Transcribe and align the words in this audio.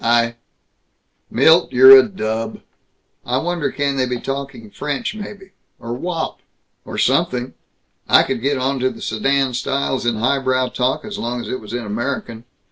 I 0.03 0.33
Milt, 1.29 1.71
you're 1.71 1.95
a 1.99 2.01
dub. 2.01 2.61
I 3.23 3.37
wonder 3.37 3.69
can 3.69 3.97
they 3.97 4.07
be 4.07 4.19
talking 4.19 4.71
French, 4.71 5.13
maybe, 5.13 5.51
or 5.79 5.93
Wop, 5.93 6.39
or 6.85 6.97
something? 6.97 7.53
I 8.09 8.23
could 8.23 8.41
get 8.41 8.57
onto 8.57 8.89
the 8.89 9.03
sedan 9.03 9.53
styles 9.53 10.07
in 10.07 10.15
highbrow 10.15 10.69
talk 10.69 11.05
as 11.05 11.19
long 11.19 11.41
as 11.41 11.49
it 11.49 11.59
was 11.59 11.73
in 11.73 11.85
American. 11.85 12.45